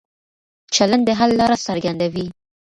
چلن 0.75 1.01
د 1.05 1.09
حل 1.19 1.31
لاره 1.39 1.57
څرګندوي. 1.67 2.27